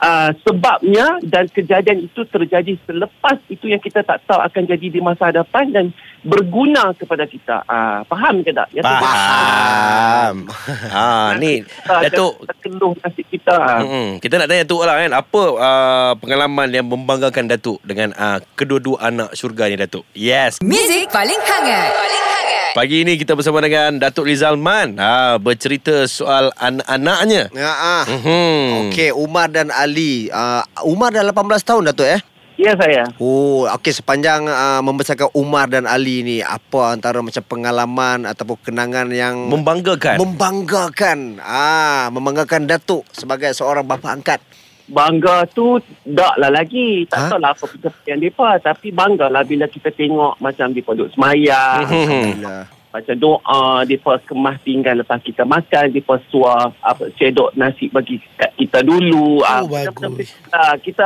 uh, 0.04 0.30
sebabnya 0.44 1.24
dan 1.24 1.48
kejadian 1.48 2.04
itu 2.04 2.28
terjadi 2.28 2.76
selepas 2.84 3.40
itu 3.48 3.72
yang 3.72 3.80
kita 3.80 4.04
tak 4.04 4.20
tahu 4.28 4.44
akan 4.44 4.64
jadi 4.68 4.88
di 4.92 5.00
masa 5.00 5.32
hadapan 5.32 5.72
dan 5.72 5.86
berguna 6.24 6.92
kepada 6.96 7.24
kita. 7.24 7.64
Uh, 7.64 8.04
faham 8.08 8.44
ke 8.44 8.52
tak? 8.52 8.68
Ya, 8.76 8.84
tu- 8.84 8.92
Faham. 8.92 10.36
ha, 10.96 11.36
ni 11.40 11.64
Datuk 11.88 12.44
keluh 12.64 12.96
nasib 13.00 13.26
kita. 13.28 13.84
Hmm, 13.84 14.20
kita 14.20 14.40
nak 14.40 14.48
tanya 14.48 14.64
Datuk 14.64 14.88
lah 14.88 14.96
kan 15.04 15.12
Apa 15.12 15.44
uh, 15.60 16.12
pengalaman 16.16 16.68
yang 16.72 16.88
membanggakan 16.88 17.52
Datuk 17.52 17.84
Dengan 17.84 18.16
uh, 18.16 18.40
kedua-dua 18.56 19.04
anak 19.04 19.36
syurga 19.36 19.68
ni 19.68 19.76
Datuk 19.76 20.08
Yes 20.16 20.64
Music 20.64 21.12
paling 21.12 21.40
hangat. 21.44 21.92
Paling 21.92 22.24
hangat. 22.24 22.43
Pagi 22.74 23.06
ini 23.06 23.22
kita 23.22 23.38
bersama 23.38 23.62
dengan 23.62 24.02
Datuk 24.02 24.26
Rizal 24.26 24.58
Man 24.58 24.98
ha, 24.98 25.38
Bercerita 25.38 26.10
soal 26.10 26.50
anak-anaknya 26.58 27.54
Ya, 27.54 27.70
ah. 27.70 28.02
hmm. 28.02 28.90
Okey, 28.90 29.14
Umar 29.14 29.54
dan 29.54 29.70
Ali. 29.70 30.34
Uh, 30.34 30.66
Umar 30.82 31.14
dah 31.14 31.22
18 31.22 31.38
tahun 31.62 31.94
Datuk 31.94 32.10
eh? 32.10 32.18
Ya 32.58 32.74
saya. 32.74 33.06
Oh, 33.22 33.70
okey 33.78 33.94
sepanjang 33.94 34.50
uh, 34.50 34.82
membesarkan 34.82 35.30
Umar 35.38 35.70
dan 35.70 35.86
Ali 35.86 36.26
ni 36.26 36.42
apa 36.42 36.98
antara 36.98 37.22
macam 37.22 37.46
pengalaman 37.46 38.26
ataupun 38.26 38.58
kenangan 38.66 39.06
yang 39.14 39.54
Membanggakan 39.54 40.18
membanggakan. 40.18 41.38
Ah, 41.46 42.10
membanggakan 42.10 42.66
Datuk 42.66 43.06
sebagai 43.14 43.54
seorang 43.54 43.86
bapa 43.86 44.10
angkat. 44.10 44.42
Bangga 44.84 45.48
tu 45.48 45.80
tak 46.04 46.36
lah 46.36 46.52
lagi. 46.52 47.08
Tak 47.08 47.18
Ha? 47.18 47.24
ha? 47.28 47.32
tahu 47.32 47.40
lah 47.40 47.52
apa 47.56 47.66
pencapaian 47.68 48.18
mereka. 48.20 48.50
Tapi 48.60 48.88
bangga 48.92 49.28
lah 49.32 49.44
bila 49.48 49.66
kita 49.72 49.90
tengok 49.96 50.40
macam 50.44 50.76
mereka 50.76 50.92
duduk 50.92 51.12
semayang. 51.16 51.88
Hmm. 51.88 51.94
Alhamdulillah. 51.94 52.64
Macam 52.94 53.16
doa, 53.18 53.82
mereka 53.90 54.22
kemas 54.22 54.58
pinggan 54.62 55.02
lepas 55.02 55.18
kita 55.26 55.42
makan. 55.50 55.90
Mereka 55.90 56.16
suar 56.30 56.70
apa, 56.78 57.10
cedok 57.18 57.58
nasi 57.58 57.90
bagi 57.90 58.22
kat 58.38 58.54
kita 58.54 58.86
dulu. 58.86 59.42
Oh, 59.42 59.66
macam-macam 59.66 60.12
bagus. 60.14 60.30
kita. 60.30 60.64
kita 60.78 61.06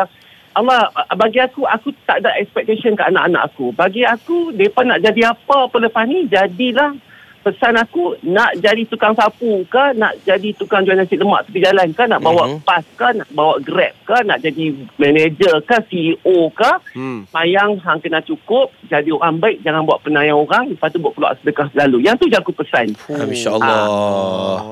Allah, 0.57 0.89
bagi 1.13 1.37
aku, 1.37 1.69
aku 1.69 1.93
tak 2.09 2.25
ada 2.25 2.33
expectation 2.41 2.97
ke 2.97 3.03
anak-anak 3.05 3.53
aku. 3.53 3.69
Bagi 3.77 4.01
aku, 4.01 4.51
mereka 4.57 4.81
nak 4.83 4.99
jadi 5.05 5.31
apa 5.31 5.69
apa 5.69 5.77
lepas 5.77 6.03
ni, 6.09 6.25
jadilah 6.25 6.97
pesan 7.47 7.75
aku 7.77 8.03
nak 8.21 8.51
jadi 8.55 8.83
tukang 8.83 9.13
sapu 9.13 9.63
ke 9.65 9.95
nak 9.95 10.19
jadi 10.21 10.51
tukang 10.53 10.83
jual 10.83 10.93
nasi 10.93 11.15
lemak 11.15 11.47
tepi 11.47 11.59
jalan 11.59 11.87
ke 11.89 12.03
nak 12.03 12.19
bawa 12.19 12.43
Mhm. 12.49 12.59
pas 12.61 12.83
ke 12.83 13.07
nak 13.13 13.29
bawa 13.31 13.55
grab 13.59 13.95
ke 14.03 14.17
nak 14.21 14.39
jadi 14.39 14.65
manager 14.97 15.63
ke 15.63 15.77
CEO 15.87 16.51
ke 16.51 16.71
Hmm. 16.91 17.23
Mayang 17.29 17.77
hang 17.79 17.99
kena 17.99 18.19
cukup 18.19 18.73
Jadi 18.83 19.11
orang 19.11 19.37
baik 19.37 19.61
Jangan 19.61 19.85
buat 19.85 20.01
penayang 20.01 20.33
orang 20.35 20.65
Lepas 20.67 20.89
tu 20.89 20.97
buat 20.97 21.13
keluar 21.13 21.37
sedekah 21.37 21.69
selalu 21.69 22.01
Yang 22.01 22.15
tu 22.17 22.25
je 22.25 22.37
aku 22.37 22.51
pesan 22.51 22.89
Ah, 23.07 23.21
Masya 23.21 23.49
Allah 23.51 23.77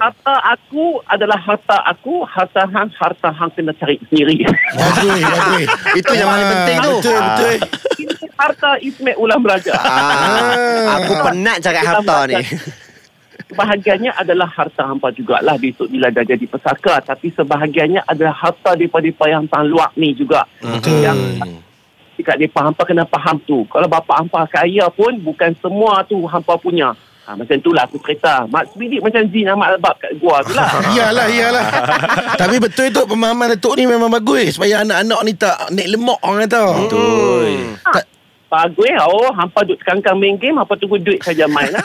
Harta 0.01 0.35
aku 0.49 0.83
adalah 1.05 1.37
harta 1.37 1.77
aku 1.85 2.25
Harta 2.25 2.65
hang 2.65 2.89
Harta 2.91 3.29
hang 3.29 3.51
kena 3.51 3.71
cari 3.73 4.01
sendiri 4.03 4.41
Bagus, 4.41 5.21
bagus. 5.35 5.67
Itu 5.93 6.11
yang 6.11 6.27
paling 6.27 6.41
Ah, 6.41 6.51
penting 6.51 6.77
tu. 6.77 6.91
Betul, 6.97 7.19
betul. 7.19 7.55
Harta 8.35 8.75
Ismail 8.79 9.15
Ulam 9.15 9.41
Raja 9.43 9.71
Ah, 9.79 10.99
aku 10.99 11.13
penat 11.23 11.63
cakap 11.63 11.83
harta 11.87 12.27
ni. 12.27 12.35
Sebahagiannya 13.45 14.11
adalah 14.11 14.49
harta 14.49 14.83
hampa 14.83 15.13
jugalah 15.13 15.55
besok 15.55 15.87
bila 15.87 16.09
dah 16.09 16.25
jadi 16.25 16.43
pesaka 16.43 16.97
tapi 16.99 17.29
sebahagiannya 17.31 18.03
adalah 18.03 18.33
harta 18.33 18.73
daripada 18.73 19.05
yang 19.29 19.45
tang 19.47 19.69
luak 19.69 19.93
ni 19.95 20.11
juga. 20.11 20.43
Betul. 20.59 21.05
Yang 21.05 21.19
dekat 22.17 22.35
depa 22.41 22.65
hampa 22.65 22.81
kena 22.83 23.05
faham 23.05 23.37
tu. 23.45 23.63
Kalau 23.69 23.85
bapa 23.85 24.19
hampa 24.19 24.49
kaya 24.49 24.89
pun 24.89 25.13
bukan 25.21 25.53
semua 25.61 26.01
tu 26.03 26.25
hampa 26.25 26.57
punya. 26.57 26.91
Ha, 27.25 27.33
macam 27.33 27.57
tu 27.57 27.73
lah 27.73 27.89
aku 27.89 27.97
cerita. 28.05 28.45
Mak 28.45 28.69
sebidik 28.73 29.01
macam 29.01 29.25
Zin 29.33 29.49
Ahmad 29.49 29.73
Albab 29.73 29.97
kat 29.97 30.13
gua 30.21 30.45
tu 30.45 30.53
lah. 30.53 30.69
Iyalah, 30.93 31.25
iyalah. 31.25 31.65
Tapi 32.41 32.61
betul 32.61 32.93
tu 32.93 33.01
pemahaman 33.01 33.57
Datuk 33.57 33.81
ni 33.81 33.89
memang 33.89 34.13
bagus 34.13 34.57
supaya 34.57 34.85
anak-anak 34.85 35.19
ni 35.25 35.33
tak 35.33 35.57
naik 35.73 35.89
lemak 35.89 36.21
orang 36.21 36.45
kata. 36.45 36.63
Betul 36.85 37.49
Tak, 37.81 38.05
Bagus 38.55 38.87
oh 39.01 39.27
hampa 39.31 39.59
duduk 39.61 39.83
kangkang 39.83 40.15
main 40.15 40.35
game 40.35 40.55
hampa 40.55 40.73
tunggu 40.73 40.95
duit 40.97 41.19
saja 41.19 41.43
main 41.45 41.67
lah. 41.75 41.83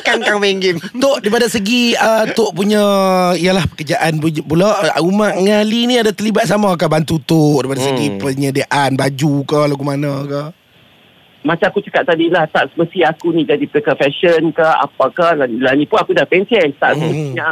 Kangkang 0.00 0.38
main 0.38 0.56
game. 0.56 0.78
Tok 0.94 1.18
daripada 1.18 1.46
segi 1.46 1.92
uh, 1.92 2.22
Tok 2.28 2.52
punya 2.52 2.82
Ialah 3.34 3.66
pekerjaan 3.66 4.16
pu- 4.16 4.42
pula 4.42 4.70
uh, 4.70 5.02
Umar 5.02 5.34
dengan 5.34 5.58
Ali 5.58 5.84
ni 5.84 5.96
ada 5.96 6.10
terlibat 6.10 6.44
sama 6.44 6.74
ke 6.74 6.86
Bantu 6.86 7.18
Tok 7.18 7.62
Daripada 7.62 7.82
segi 7.82 8.06
Hmm. 8.08 8.18
penyediaan 8.20 8.90
Baju 8.94 9.32
ke 9.42 9.58
Lagu 9.60 9.82
mana 9.82 10.12
ke 10.22 10.42
Macam 11.40 11.66
aku 11.66 11.80
cakap 11.82 12.06
tadi 12.06 12.28
lah 12.28 12.46
Tak 12.46 12.70
semesti 12.70 13.02
aku 13.02 13.32
ni 13.32 13.42
jadi 13.42 13.64
pekar 13.64 13.94
fashion 13.94 14.50
ke 14.50 14.62
Apa 14.62 15.10
ke 15.10 15.26
Lah 15.34 15.48
lah 15.48 15.72
ni 15.72 15.84
pun 15.84 15.98
aku 15.98 16.12
dah 16.12 16.24
pension 16.24 16.62
Tak 16.74 16.94
Hmm. 16.94 17.00
semestinya 17.02 17.46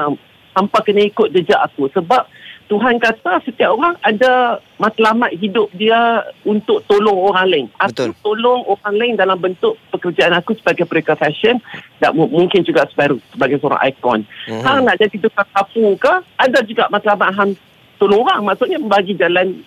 Hampa 0.55 0.79
kena 0.81 1.03
ikut 1.03 1.29
jejak 1.31 1.61
aku 1.63 1.91
Sebab 1.91 2.23
Tuhan 2.69 3.01
kata 3.01 3.41
setiap 3.49 3.73
orang 3.81 3.97
ada 4.05 4.61
matlamat 4.77 5.33
hidup 5.41 5.73
dia 5.73 6.21
untuk 6.45 6.85
tolong 6.85 7.17
orang 7.17 7.49
lain. 7.49 7.67
Aku 7.81 7.91
Betul. 7.97 8.11
tolong 8.21 8.61
orang 8.69 8.95
lain 9.01 9.15
dalam 9.17 9.41
bentuk 9.41 9.81
pekerjaan 9.89 10.37
aku 10.37 10.53
sebagai 10.53 10.85
prekar 10.85 11.17
fashion 11.17 11.57
dan 11.97 12.13
mu- 12.13 12.29
mungkin 12.29 12.61
juga 12.69 12.85
sebagai, 12.93 13.25
sebagai 13.33 13.57
seorang 13.59 13.81
ikon. 13.89 14.21
Mhm. 14.53 14.63
Hang 14.63 14.85
nak 14.85 15.01
jadi 15.01 15.17
tukang 15.17 15.49
sapu 15.49 15.97
ke, 15.97 16.13
ada 16.37 16.61
juga 16.69 16.93
matlamat 16.93 17.33
hang 17.33 17.53
tolong 17.97 18.21
orang. 18.23 18.45
Maksudnya 18.45 18.79
bagi 18.85 19.17
jalan 19.17 19.65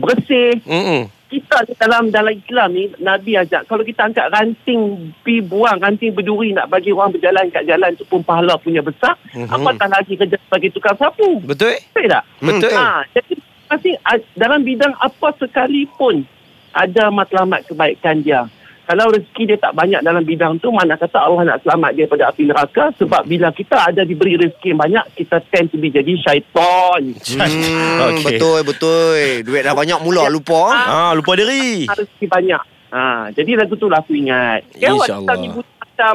bersih, 0.00 0.62
Mm-mm. 0.62 1.10
Kita 1.24 1.64
ni 1.64 1.72
dalam 1.74 2.04
dalam 2.08 2.32
Islam 2.32 2.68
ni 2.70 2.84
Nabi 2.96 3.34
ajak 3.34 3.64
kalau 3.64 3.80
kita 3.80 4.06
angkat 4.06 4.28
ranting 4.28 4.80
pi 5.20 5.40
buang 5.40 5.78
ranting 5.78 6.12
berduri 6.12 6.50
nak 6.50 6.68
bagi 6.68 6.90
orang 6.90 7.10
berjalan 7.10 7.48
kat 7.48 7.64
jalan 7.64 7.90
tu 7.92 8.04
pun 8.04 8.20
pahala 8.20 8.54
punya 8.56 8.80
besar 8.80 9.16
Mhm. 9.30 9.42
mm-hmm. 9.42 9.54
apatah 9.56 9.88
lagi 9.88 10.14
kerja 10.14 10.36
sebagai 10.38 10.70
tukang 10.70 10.94
sapu 10.94 11.40
Betul 11.40 11.74
betul 11.90 12.06
tak 12.06 12.24
Betul. 12.38 12.72
ha, 12.72 13.02
jadi 13.10 13.34
pasti 13.64 13.90
dalam 14.34 14.60
bidang 14.62 14.94
apa 14.94 15.28
sekalipun 15.36 16.22
ada 16.70 17.08
matlamat 17.08 17.64
kebaikan 17.64 18.20
dia 18.20 18.46
kalau 18.84 19.08
rezeki 19.08 19.42
dia 19.46 19.58
tak 19.58 19.72
banyak 19.72 20.00
dalam 20.00 20.20
bidang 20.20 20.56
tu 20.58 20.68
mana 20.68 20.94
kata 20.94 21.16
Allah 21.16 21.42
nak 21.46 21.60
selamat 21.60 21.90
dia 21.92 22.04
pada 22.04 22.28
api 22.28 22.42
neraka 22.44 22.92
sebab 22.94 23.24
bila 23.24 23.48
kita 23.50 23.90
ada 23.90 24.04
diberi 24.04 24.36
rezeki 24.36 24.70
yang 24.70 24.80
banyak 24.80 25.04
kita 25.14 25.40
tend 25.48 25.68
to 25.68 25.76
be 25.76 25.88
jadi 25.88 26.12
syaitan 26.16 27.02
Hmm, 27.24 27.98
Okey. 28.12 28.24
Betul, 28.26 28.60
betul. 28.62 29.16
Duit 29.42 29.62
dah 29.62 29.72
banyak 29.72 29.98
mula 30.00 30.28
lupa. 30.28 30.70
Ah, 30.70 31.10
lupa 31.12 31.34
diri. 31.34 31.84
Ha, 31.84 31.96
rezeki 31.96 32.26
banyak. 32.26 32.62
Ha, 32.90 33.02
jadi 33.32 33.50
lagu 33.56 33.74
tu 33.74 33.88
lah 33.88 33.98
aku 33.98 34.14
ingat. 34.14 34.62
Kan 34.76 34.94
awak 34.94 35.08
InsyaAllah. 35.10 35.36
macam 35.56 36.14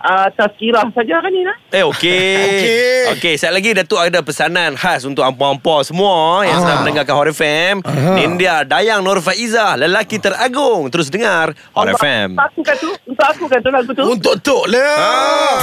uh, 0.00 0.28
tazkirah 0.30 0.88
saja 0.90 1.16
kan 1.18 1.30
ni 1.30 1.42
nah? 1.42 1.56
Eh 1.70 1.82
okey. 1.82 2.36
Okey. 2.40 3.00
Okey, 3.10 3.34
sekali 3.34 3.54
lagi 3.54 3.70
Datuk 3.74 3.98
ada 3.98 4.20
pesanan 4.20 4.74
khas 4.74 5.02
untuk 5.02 5.22
ampa-ampa 5.22 5.82
semua 5.82 6.42
yang 6.42 6.56
Ah. 6.56 6.62
sedang 6.62 6.78
mendengarkan 6.80 7.14
Hot 7.14 7.28
FM. 7.30 7.74
Aha. 7.80 8.10
Nindia 8.14 8.54
Dayang 8.62 9.00
Nur 9.00 9.18
Faizah, 9.18 9.76
lelaki 9.76 10.16
teragung. 10.16 10.88
Terus 10.88 11.08
dengar 11.08 11.52
Hot 11.72 11.86
Untuk- 11.86 12.00
FM. 12.00 12.28
Untuk 12.32 12.46
aku 12.46 12.60
kan 12.62 12.76
tu, 12.76 12.90
untuk 13.04 13.26
aku 13.26 13.44
kan 13.46 13.58
tu 13.58 13.70
lagu 13.70 13.90
tu. 13.90 14.02
Untuk 14.04 14.34
Tok 14.40 14.64
lah 14.66 14.94
Ah. 14.96 15.58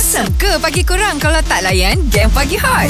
Awesome 0.00 0.32
ke 0.40 0.56
pagi 0.64 0.80
korang 0.80 1.20
kalau 1.20 1.44
tak 1.44 1.60
layan 1.60 1.92
game 2.08 2.32
pagi 2.32 2.56
hot? 2.56 2.88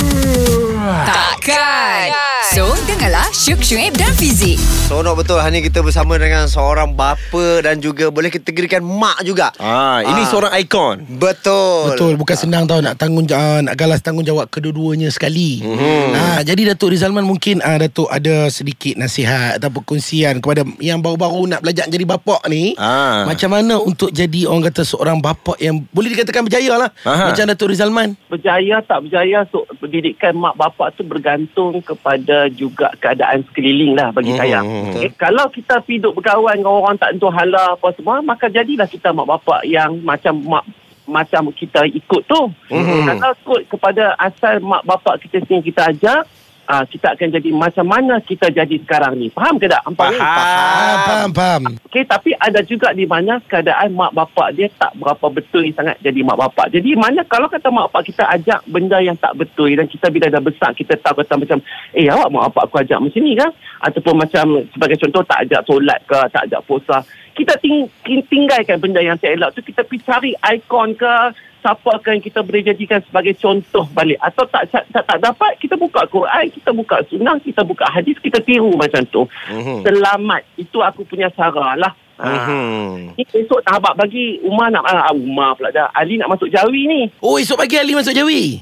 Takkan. 1.02 2.14
So, 2.54 2.70
dengarlah 2.86 3.26
Syuk 3.30 3.62
Syuib 3.62 3.98
dan 3.98 4.14
Fizik. 4.14 4.58
Seronok 4.86 5.22
betul 5.22 5.38
hari 5.38 5.58
ni 5.58 5.66
kita 5.66 5.82
bersama 5.82 6.18
dengan 6.18 6.46
seorang 6.46 6.94
bapa 6.94 7.46
dan 7.62 7.78
juga 7.78 8.10
boleh 8.10 8.26
kategorikan 8.26 8.82
mak 8.82 9.22
juga. 9.22 9.50
Ah, 9.58 10.02
ini 10.02 10.22
Ah. 10.22 10.26
seorang 10.26 10.52
ikon. 10.62 10.96
Betul. 11.18 11.94
Betul 11.94 12.12
bukan 12.14 12.36
senang 12.38 12.66
tau 12.66 12.78
nak 12.78 12.94
tanggung 12.94 13.26
uh, 13.26 13.58
nak 13.58 13.74
galas 13.74 14.02
tanggungjawab 14.02 14.46
kedua-duanya 14.46 15.10
sekali. 15.10 15.62
Mhm. 15.62 15.70
Mm-hmm. 15.70 16.06
Ha, 16.14 16.40
jadi 16.42 16.74
Datuk 16.74 16.94
Rizalman 16.94 17.26
mungkin 17.26 17.58
uh, 17.58 17.78
Datuk 17.78 18.06
ada 18.06 18.46
sedikit 18.50 18.98
nasihat 18.98 19.58
atau 19.58 19.70
perkongsian 19.70 20.38
kepada 20.38 20.62
yang 20.78 21.02
baru-baru 21.02 21.46
nak 21.46 21.62
belajar 21.62 21.86
jadi 21.86 22.06
bapa 22.06 22.38
ni. 22.46 22.74
Ah. 22.78 23.26
Macam 23.26 23.50
mana 23.50 23.78
untuk 23.78 24.10
jadi 24.10 24.46
orang 24.46 24.70
kata 24.70 24.82
seorang 24.82 25.18
bapa 25.18 25.58
yang 25.58 25.86
boleh 25.90 26.14
dikatakan 26.14 26.46
berjaya 26.46 26.78
lah. 26.78 26.90
Aha. 27.00 27.32
Macam 27.32 27.48
Datuk 27.48 27.72
Rizalman. 27.72 28.12
Berjaya 28.28 28.84
tak 28.84 29.08
berjaya 29.08 29.48
so, 29.48 29.64
pendidikan 29.80 30.36
mak 30.36 30.52
bapak 30.54 30.92
tu 30.94 31.02
bergantung 31.02 31.80
kepada 31.80 32.52
juga 32.52 32.92
keadaan 33.00 33.40
sekeliling 33.48 33.96
lah 33.96 34.12
bagi 34.12 34.32
Mhm, 34.32 34.38
saya. 34.38 34.60
betul. 34.60 34.92
Okay, 34.92 35.08
kalau 35.16 35.46
kita 35.48 35.74
duduk 35.80 36.12
berkawan 36.20 36.60
dengan 36.60 36.76
orang 36.76 36.96
tak 37.00 37.16
tentu 37.16 37.32
hala 37.32 37.72
apa 37.72 37.88
semua, 37.96 38.20
maka 38.20 38.46
jadilah 38.46 38.84
kita 38.84 39.10
mak 39.10 39.28
bapak 39.28 39.64
yang 39.64 39.96
macam 40.00 40.36
mak 40.44 40.64
macam 41.08 41.50
kita 41.50 41.88
ikut 41.88 42.22
tu. 42.22 42.40
Mhm. 42.70 43.18
Kalau 43.18 43.34
ikut 43.34 43.60
kepada 43.66 44.14
asal 44.14 44.60
mak 44.60 44.84
bapak 44.84 45.24
kita 45.24 45.42
sendiri 45.42 45.72
kita 45.72 45.90
ajar, 45.90 46.22
uh, 46.70 46.84
kita 46.86 47.18
akan 47.18 47.28
jadi 47.34 47.50
macam 47.50 47.86
mana 47.90 48.22
kita 48.22 48.46
jadi 48.54 48.76
sekarang 48.86 49.18
ni. 49.18 49.26
Faham 49.34 49.58
ke 49.58 49.66
tak? 49.66 49.82
Hampa 49.82 50.14
ni? 50.14 50.18
Faham, 50.22 50.96
faham, 51.02 51.30
faham. 51.34 51.62
Okey, 51.90 52.06
tapi 52.06 52.30
ada 52.38 52.62
juga 52.62 52.94
di 52.94 53.04
mana 53.10 53.42
keadaan 53.50 53.90
mak 53.98 54.14
bapak 54.14 54.54
dia 54.54 54.70
tak 54.78 54.94
berapa 54.94 55.26
betul 55.26 55.66
sangat 55.74 55.98
jadi 55.98 56.22
mak 56.22 56.38
bapak. 56.38 56.70
Jadi 56.70 56.94
mana 56.94 57.26
kalau 57.26 57.50
kata 57.50 57.66
mak 57.74 57.90
bapak 57.90 58.14
kita 58.14 58.22
ajak 58.30 58.62
benda 58.70 59.02
yang 59.02 59.18
tak 59.18 59.34
betul 59.34 59.74
dan 59.74 59.90
kita 59.90 60.06
bila 60.14 60.30
dah 60.30 60.38
besar 60.38 60.70
kita 60.78 60.94
tahu 61.02 61.26
kata 61.26 61.34
macam 61.34 61.58
eh 61.98 62.06
awak 62.06 62.30
mak 62.30 62.54
bapak 62.54 62.62
aku 62.70 62.76
ajak 62.86 62.98
macam 63.02 63.20
ni 63.26 63.34
kan 63.34 63.50
ataupun 63.82 64.14
macam 64.14 64.44
sebagai 64.70 64.96
contoh 65.02 65.22
tak 65.26 65.38
ajak 65.48 65.60
solat 65.66 65.98
ke 66.06 66.18
tak 66.30 66.46
ajak 66.46 66.62
puasa. 66.70 67.02
Kita 67.30 67.56
ting- 67.62 67.88
ting- 68.04 68.26
tinggalkan 68.28 68.78
benda 68.78 69.00
yang 69.00 69.16
tak 69.16 69.32
elok 69.32 69.56
tu 69.56 69.64
kita 69.64 69.80
pergi 69.82 70.04
cari 70.04 70.30
ikon 70.36 70.92
ke 70.94 71.12
siapa 71.60 71.88
akan 72.00 72.18
kita 72.18 72.40
boleh 72.40 72.64
jadikan 72.64 73.00
sebagai 73.04 73.36
contoh 73.36 73.84
balik 73.92 74.16
atau 74.20 74.44
tak 74.48 74.68
tak, 74.72 74.84
tak, 74.90 75.04
tak 75.04 75.18
dapat 75.20 75.56
kita 75.60 75.76
buka 75.76 76.04
Quran 76.08 76.44
kita 76.50 76.72
buka 76.72 76.96
sunnah 77.06 77.36
kita 77.38 77.62
buka 77.62 77.84
hadis 77.88 78.16
kita 78.18 78.40
tiru 78.40 78.72
macam 78.74 79.04
tu 79.08 79.22
Mhm. 79.52 79.84
selamat 79.84 80.40
itu 80.56 80.80
aku 80.80 81.04
punya 81.04 81.28
cara 81.32 81.76
lah 81.76 81.92
Ah. 82.20 82.44
Mhm. 82.52 83.16
Ni 83.16 83.24
esok 83.24 83.64
tak 83.64 83.80
bagi 83.96 84.36
Umar 84.44 84.68
nak 84.68 84.84
ah, 84.84 85.08
Umar 85.08 85.56
pula 85.56 85.72
dah 85.72 85.88
Ali 85.96 86.20
nak 86.20 86.28
masuk 86.28 86.52
Jawi 86.52 86.84
ni 86.84 87.00
Oh, 87.24 87.40
esok 87.40 87.64
pagi 87.64 87.80
Ali 87.80 87.96
masuk 87.96 88.12
Jawi. 88.12 88.60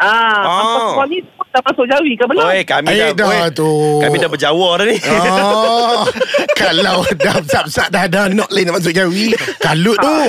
Ah, 0.00 0.06
Ah. 0.06 0.44
Hampa 0.44 0.78
semua 0.92 1.04
ni 1.08 1.18
semua 1.24 1.44
dah 1.56 1.62
masuk 1.64 1.84
Jawi 1.88 2.12
ke 2.16 2.24
belum 2.28 2.44
Oi, 2.44 2.60
kami 2.68 2.86
Eh, 2.92 2.96
dah, 3.00 3.10
dah 3.16 3.26
oi, 3.26 3.48
tu. 3.52 3.70
Kami 4.04 4.16
dah 4.20 4.28
berjawar 4.28 4.72
dah 4.80 4.86
ni. 4.86 4.96
Oh, 5.00 6.04
kalau 6.60 6.96
dah 7.16 7.36
sap-sap 7.48 7.88
dah 7.88 8.02
ada 8.04 8.28
anak 8.28 8.48
lain 8.52 8.64
nak 8.68 8.74
masuk 8.80 8.92
Jawi, 8.92 9.32
kalut 9.60 9.96
tu. 9.96 10.16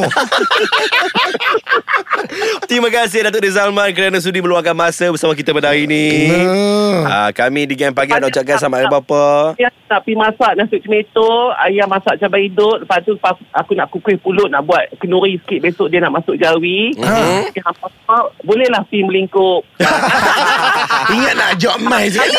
Terima 2.68 2.90
kasih 2.92 3.28
Datuk 3.28 3.44
Rizalman 3.44 3.92
kerana 3.92 4.18
sudi 4.20 4.40
meluangkan 4.40 4.76
masa 4.76 5.12
bersama 5.12 5.36
kita 5.36 5.52
pada 5.52 5.72
hari 5.72 5.88
ini. 5.88 6.06
Hmm. 6.32 7.04
Ah, 7.08 7.30
kami 7.36 7.68
di 7.68 7.76
Gang 7.76 7.96
Pagi 7.96 8.16
nak 8.16 8.32
ucapkan 8.32 8.56
selamat 8.60 8.78
hari 8.80 8.90
bapa. 8.92 9.26
Ayah 9.60 9.72
nak 9.88 10.04
pergi 10.04 10.20
masak 10.20 10.52
nasi 10.60 10.84
tomato 10.84 11.56
Ayah 11.56 11.88
masak 11.88 12.20
cabai 12.20 12.52
hidung 12.52 12.84
Lepas 12.84 13.00
tu 13.08 13.16
pas, 13.16 13.32
aku 13.56 13.72
nak 13.72 13.88
kukuh 13.88 14.20
pulut 14.20 14.52
Nak 14.52 14.68
buat 14.68 14.84
kenduri 15.00 15.40
sikit 15.40 15.64
Besok 15.64 15.88
dia 15.88 16.04
nak 16.04 16.20
masuk 16.20 16.36
Jawi 16.36 16.92
hampa 17.00 17.88
semua 17.88 18.28
Bolehlah 18.44 18.84
pergi 18.84 19.08
melingkup 19.08 19.57
Ingat 21.16 21.34
nak 21.38 21.48
ajak 21.56 21.76
Mai 21.82 22.12
sekali. 22.12 22.36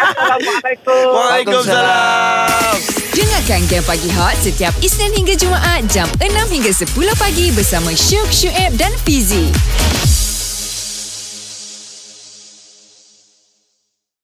Assalamualaikum 0.00 1.04
Waalaikumsalam. 1.12 2.76
Dengarkan 3.10 3.60
Game 3.68 3.84
Pagi 3.84 4.10
Hot 4.16 4.36
setiap 4.40 4.72
Isnin 4.80 5.12
hingga 5.12 5.36
Jumaat 5.36 5.84
jam 5.92 6.08
6 6.22 6.30
hingga 6.54 6.72
10 6.72 6.88
pagi 7.20 7.52
bersama 7.52 7.92
Syuk, 7.92 8.30
Syuib 8.32 8.72
dan 8.80 8.94
Fizi. 9.04 9.52